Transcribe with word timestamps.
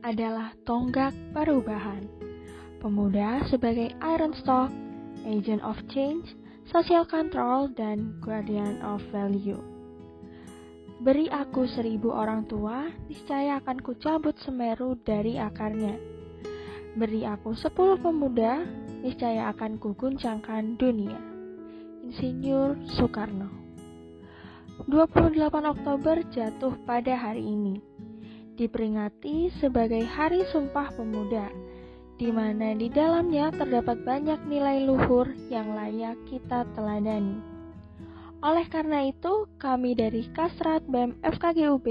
adalah 0.00 0.56
tonggak 0.64 1.12
perubahan. 1.36 2.08
Pemuda 2.80 3.44
sebagai 3.48 3.92
iron 4.00 4.32
stock, 4.32 4.72
agent 5.28 5.60
of 5.60 5.76
change, 5.92 6.32
social 6.72 7.04
control, 7.04 7.68
dan 7.72 8.16
guardian 8.24 8.80
of 8.80 9.04
value. 9.12 9.60
Beri 11.04 11.28
aku 11.28 11.68
seribu 11.68 12.08
orang 12.08 12.48
tua, 12.48 12.88
niscaya 13.12 13.60
akan 13.60 13.84
kucabut 13.84 14.32
semeru 14.40 14.96
dari 15.04 15.36
akarnya. 15.36 16.00
Beri 16.96 17.28
aku 17.28 17.52
sepuluh 17.52 18.00
pemuda, 18.00 18.64
niscaya 19.04 19.52
akan 19.52 19.76
kuguncangkan 19.76 20.80
dunia. 20.80 21.20
Insinyur 22.04 22.80
Soekarno 22.96 23.48
28 24.84 25.40
Oktober 25.64 26.20
jatuh 26.28 26.76
pada 26.84 27.16
hari 27.16 27.40
ini 27.40 27.80
diperingati 28.54 29.50
sebagai 29.58 30.02
Hari 30.06 30.46
Sumpah 30.50 30.94
Pemuda, 30.94 31.50
di 32.14 32.30
mana 32.30 32.74
di 32.78 32.86
dalamnya 32.86 33.50
terdapat 33.50 34.06
banyak 34.06 34.46
nilai 34.46 34.86
luhur 34.86 35.26
yang 35.50 35.74
layak 35.74 36.14
kita 36.30 36.62
teladani. 36.78 37.42
Oleh 38.44 38.68
karena 38.68 39.08
itu, 39.08 39.48
kami 39.56 39.96
dari 39.96 40.28
Kasrat 40.30 40.84
BEM 40.84 41.16
FKGUB 41.24 41.88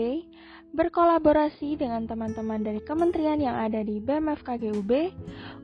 berkolaborasi 0.74 1.78
dengan 1.78 2.06
teman-teman 2.10 2.62
dari 2.62 2.82
kementerian 2.82 3.42
yang 3.42 3.58
ada 3.58 3.82
di 3.82 3.98
BEM 3.98 4.30
FKGUB 4.38 4.92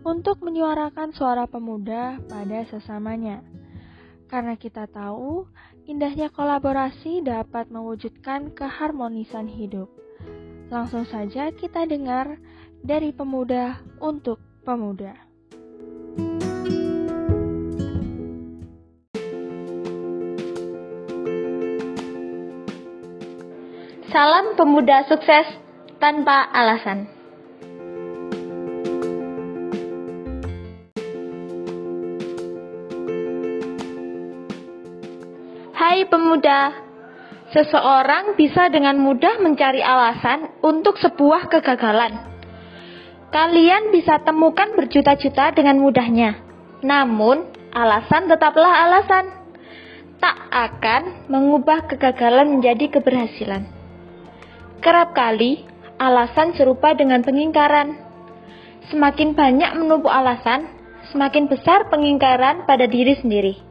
untuk 0.05 0.41
menyuarakan 0.41 1.13
suara 1.13 1.45
pemuda 1.45 2.17
pada 2.25 2.65
sesamanya. 2.67 3.41
Karena 4.29 4.53
kita 4.57 4.85
tahu, 4.85 5.49
indahnya 5.89 6.29
kolaborasi 6.29 7.25
dapat 7.25 7.69
mewujudkan 7.73 8.53
keharmonisan 8.53 9.49
hidup. 9.49 9.89
Langsung 10.69 11.01
saja 11.09 11.49
kita 11.49 11.89
dengar 11.89 12.37
dari 12.85 13.09
pemuda 13.09 13.81
untuk 13.97 14.37
pemuda. 14.61 15.17
Salam 24.13 24.53
pemuda 24.53 25.09
sukses 25.09 25.45
tanpa 25.97 26.45
alasan. 26.53 27.09
Hai 35.73 36.05
pemuda, 36.05 36.88
Seseorang 37.49 38.37
bisa 38.37 38.69
dengan 38.69 39.01
mudah 39.01 39.41
mencari 39.41 39.81
alasan 39.81 40.53
untuk 40.61 41.01
sebuah 41.01 41.49
kegagalan. 41.49 42.29
Kalian 43.33 43.89
bisa 43.89 44.21
temukan 44.21 44.69
berjuta-juta 44.77 45.57
dengan 45.57 45.81
mudahnya. 45.81 46.37
Namun, 46.85 47.49
alasan 47.73 48.29
tetaplah 48.29 48.85
alasan. 48.85 49.25
Tak 50.21 50.37
akan 50.51 51.25
mengubah 51.25 51.89
kegagalan 51.89 52.59
menjadi 52.59 52.99
keberhasilan. 52.99 53.65
Kerap 54.85 55.17
kali, 55.17 55.65
alasan 55.97 56.53
serupa 56.53 56.93
dengan 56.93 57.25
pengingkaran. 57.25 57.97
Semakin 58.93 59.33
banyak 59.33 59.73
menumpuk 59.73 60.13
alasan, 60.13 60.69
semakin 61.09 61.49
besar 61.49 61.89
pengingkaran 61.89 62.69
pada 62.69 62.85
diri 62.85 63.17
sendiri. 63.17 63.68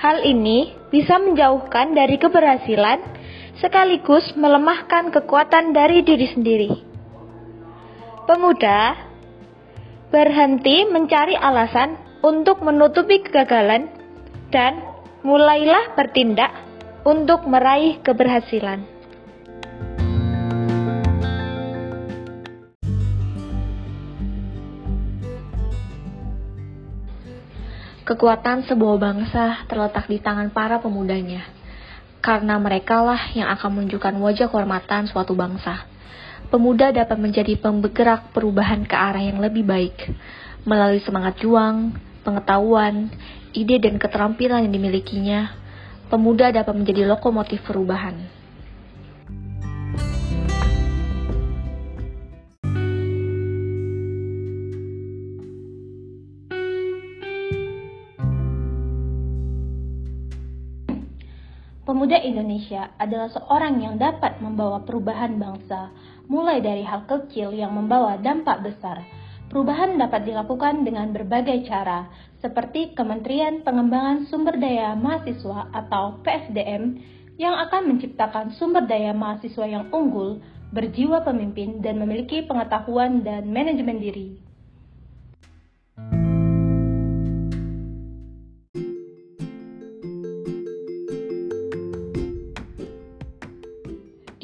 Hal 0.00 0.24
ini 0.24 0.72
bisa 0.88 1.20
menjauhkan 1.20 1.92
dari 1.92 2.16
keberhasilan 2.16 3.04
sekaligus 3.60 4.32
melemahkan 4.32 5.12
kekuatan 5.12 5.76
dari 5.76 6.00
diri 6.00 6.24
sendiri. 6.32 6.72
Pemuda 8.24 8.96
berhenti 10.08 10.88
mencari 10.88 11.36
alasan 11.36 12.00
untuk 12.24 12.64
menutupi 12.64 13.20
kegagalan 13.20 13.92
dan 14.48 14.80
mulailah 15.20 15.92
bertindak 15.92 16.48
untuk 17.04 17.44
meraih 17.44 18.00
keberhasilan. 18.00 18.99
Kekuatan 28.10 28.66
sebuah 28.66 28.98
bangsa 28.98 29.70
terletak 29.70 30.10
di 30.10 30.18
tangan 30.18 30.50
para 30.50 30.82
pemudanya, 30.82 31.46
karena 32.18 32.58
merekalah 32.58 33.30
yang 33.38 33.46
akan 33.54 33.70
menunjukkan 33.70 34.18
wajah 34.18 34.50
kehormatan 34.50 35.06
suatu 35.06 35.38
bangsa. 35.38 35.86
Pemuda 36.50 36.90
dapat 36.90 37.14
menjadi 37.22 37.54
penggerak 37.62 38.34
perubahan 38.34 38.82
ke 38.82 38.98
arah 38.98 39.22
yang 39.22 39.38
lebih 39.38 39.62
baik, 39.62 40.10
melalui 40.66 40.98
semangat 41.06 41.38
juang, 41.38 41.94
pengetahuan, 42.26 43.14
ide 43.54 43.78
dan 43.78 43.94
keterampilan 43.94 44.66
yang 44.66 44.74
dimilikinya. 44.74 45.54
Pemuda 46.10 46.50
dapat 46.50 46.74
menjadi 46.74 47.06
lokomotif 47.06 47.62
perubahan. 47.62 48.39
Pemuda 61.90 62.22
Indonesia 62.22 62.94
adalah 63.02 63.26
seorang 63.34 63.82
yang 63.82 63.98
dapat 63.98 64.38
membawa 64.38 64.86
perubahan 64.86 65.42
bangsa, 65.42 65.90
mulai 66.30 66.62
dari 66.62 66.86
hal 66.86 67.02
kecil 67.02 67.50
yang 67.50 67.74
membawa 67.74 68.14
dampak 68.14 68.62
besar. 68.62 69.02
Perubahan 69.50 69.98
dapat 69.98 70.22
dilakukan 70.22 70.86
dengan 70.86 71.10
berbagai 71.10 71.66
cara, 71.66 72.06
seperti 72.38 72.94
Kementerian 72.94 73.66
Pengembangan 73.66 74.30
Sumber 74.30 74.54
Daya 74.54 74.94
Mahasiswa 74.94 75.66
atau 75.74 76.22
PSDM 76.22 77.02
yang 77.42 77.58
akan 77.58 77.82
menciptakan 77.90 78.54
sumber 78.54 78.86
daya 78.86 79.10
mahasiswa 79.10 79.66
yang 79.66 79.90
unggul, 79.90 80.38
berjiwa 80.70 81.26
pemimpin, 81.26 81.82
dan 81.82 81.98
memiliki 81.98 82.46
pengetahuan 82.46 83.26
dan 83.26 83.50
manajemen 83.50 83.98
diri. 83.98 84.49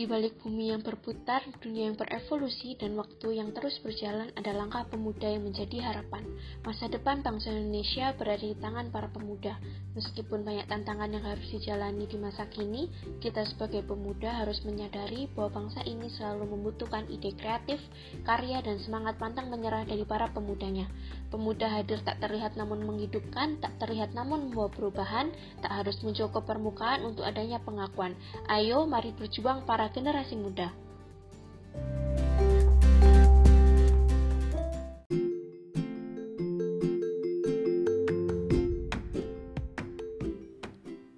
Balik 0.06 0.38
bumi 0.38 0.70
yang 0.70 0.86
berputar, 0.86 1.42
dunia 1.58 1.90
yang 1.90 1.98
berevolusi, 1.98 2.78
dan 2.78 2.94
waktu 2.94 3.42
yang 3.42 3.50
terus 3.50 3.82
berjalan 3.82 4.30
ada 4.38 4.54
langkah 4.54 4.86
pemuda 4.86 5.26
yang 5.26 5.42
menjadi 5.42 5.82
harapan. 5.82 6.22
Masa 6.62 6.86
depan 6.86 7.26
bangsa 7.26 7.50
Indonesia 7.50 8.14
berada 8.14 8.46
di 8.46 8.54
tangan 8.54 8.94
para 8.94 9.10
pemuda. 9.10 9.58
Meskipun 9.98 10.46
banyak 10.46 10.70
tantangan 10.70 11.10
yang 11.10 11.26
harus 11.26 11.50
dijalani 11.50 12.06
di 12.06 12.22
masa 12.22 12.46
kini, 12.46 12.86
kita 13.18 13.42
sebagai 13.50 13.82
pemuda 13.82 14.46
harus 14.46 14.62
menyadari 14.62 15.26
bahwa 15.34 15.66
bangsa 15.66 15.82
ini 15.82 16.06
selalu 16.14 16.54
membutuhkan 16.54 17.10
ide 17.10 17.34
kreatif, 17.34 17.82
karya, 18.22 18.62
dan 18.62 18.78
semangat 18.86 19.18
pantang 19.18 19.50
menyerah 19.50 19.90
dari 19.90 20.06
para 20.06 20.30
pemudanya. 20.30 20.86
Pemuda 21.34 21.66
hadir 21.66 21.98
tak 22.06 22.22
terlihat 22.22 22.54
namun 22.54 22.86
menghidupkan, 22.86 23.58
tak 23.58 23.74
terlihat 23.82 24.14
namun 24.14 24.54
membawa 24.54 24.70
perubahan, 24.70 25.34
tak 25.58 25.82
harus 25.82 25.98
muncul 26.06 26.30
permukaan 26.30 27.02
untuk 27.02 27.26
adanya 27.26 27.58
pengakuan. 27.58 28.14
Ayo, 28.46 28.86
mari 28.86 29.10
berjuang 29.10 29.66
para 29.66 29.95
generasi 29.96 30.36
muda. 30.36 30.68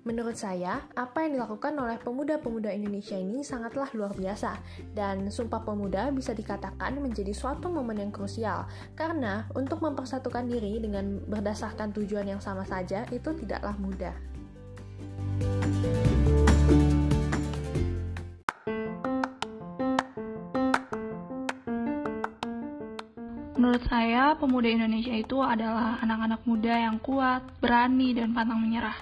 Menurut 0.07 0.35
saya, 0.41 0.83
apa 0.97 1.25
yang 1.25 1.37
dilakukan 1.37 1.77
oleh 1.79 2.01
pemuda-pemuda 2.01 2.73
Indonesia 2.73 3.15
ini 3.15 3.45
sangatlah 3.45 3.93
luar 3.93 4.17
biasa, 4.17 4.57
dan 4.97 5.29
Sumpah 5.29 5.63
Pemuda 5.63 6.09
bisa 6.11 6.33
dikatakan 6.33 6.97
menjadi 6.99 7.31
suatu 7.37 7.69
momen 7.69 8.03
yang 8.03 8.13
krusial, 8.13 8.67
karena 8.97 9.47
untuk 9.53 9.85
mempersatukan 9.85 10.49
diri 10.49 10.81
dengan 10.81 11.21
berdasarkan 11.29 11.93
tujuan 11.93 12.25
yang 12.25 12.43
sama 12.43 12.65
saja 12.65 13.05
itu 13.13 13.31
tidaklah 13.37 13.77
mudah. 13.79 14.17
Menurut 23.58 23.82
saya, 23.90 24.38
pemuda 24.38 24.70
Indonesia 24.70 25.10
itu 25.10 25.43
adalah 25.43 25.99
anak-anak 25.99 26.46
muda 26.46 26.78
yang 26.78 27.02
kuat, 27.02 27.43
berani, 27.58 28.14
dan 28.14 28.31
pantang 28.31 28.62
menyerah. 28.62 28.94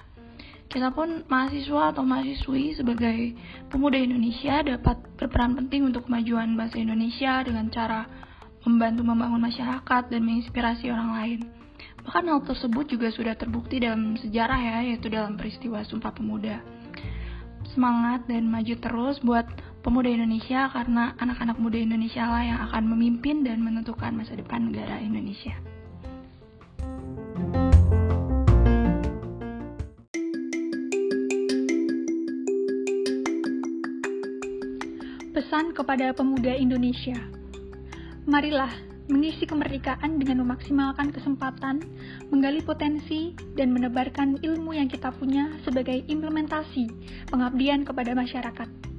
Kita 0.65 0.89
pun 0.89 1.29
mahasiswa 1.29 1.93
atau 1.93 2.01
mahasiswi 2.01 2.73
sebagai 2.73 3.37
pemuda 3.69 4.01
Indonesia 4.01 4.65
dapat 4.65 4.97
berperan 5.13 5.53
penting 5.53 5.93
untuk 5.93 6.09
kemajuan 6.09 6.57
bahasa 6.57 6.81
Indonesia 6.81 7.45
dengan 7.45 7.69
cara 7.69 8.09
membantu 8.65 9.05
membangun 9.05 9.45
masyarakat 9.45 10.03
dan 10.09 10.21
menginspirasi 10.25 10.89
orang 10.89 11.11
lain. 11.21 11.39
Bahkan 12.01 12.25
hal 12.25 12.41
tersebut 12.41 12.89
juga 12.89 13.13
sudah 13.13 13.37
terbukti 13.37 13.77
dalam 13.77 14.17
sejarah 14.17 14.57
ya, 14.57 14.77
yaitu 14.89 15.05
dalam 15.13 15.37
peristiwa 15.37 15.85
Sumpah 15.85 16.17
Pemuda. 16.17 16.65
Semangat 17.77 18.25
dan 18.25 18.49
maju 18.49 18.73
terus 18.73 19.21
buat 19.21 19.45
pemuda 19.87 20.11
Indonesia 20.11 20.67
karena 20.75 21.15
anak-anak 21.15 21.63
muda 21.63 21.79
Indonesia 21.79 22.27
lah 22.27 22.43
yang 22.43 22.59
akan 22.67 22.91
memimpin 22.91 23.47
dan 23.47 23.63
menentukan 23.63 24.11
masa 24.11 24.35
depan 24.35 24.67
negara 24.67 24.99
Indonesia. 24.99 25.55
Pesan 35.31 35.71
kepada 35.71 36.11
pemuda 36.11 36.51
Indonesia. 36.51 37.15
Marilah 38.27 38.75
mengisi 39.07 39.47
kemerdekaan 39.47 40.19
dengan 40.19 40.43
memaksimalkan 40.43 41.15
kesempatan, 41.15 41.79
menggali 42.27 42.59
potensi, 42.59 43.31
dan 43.55 43.71
menebarkan 43.71 44.43
ilmu 44.43 44.75
yang 44.75 44.91
kita 44.91 45.15
punya 45.15 45.55
sebagai 45.63 46.03
implementasi 46.11 46.91
pengabdian 47.31 47.87
kepada 47.87 48.11
masyarakat. 48.11 48.96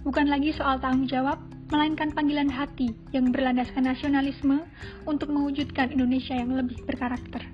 Bukan 0.00 0.32
lagi 0.32 0.56
soal 0.56 0.80
tanggung 0.80 1.04
jawab, 1.04 1.36
melainkan 1.68 2.10
panggilan 2.16 2.48
hati 2.48 2.96
yang 3.12 3.30
berlandaskan 3.30 3.84
nasionalisme 3.84 4.64
untuk 5.04 5.28
mewujudkan 5.28 5.92
Indonesia 5.92 6.34
yang 6.34 6.56
lebih 6.56 6.80
berkarakter. 6.88 7.44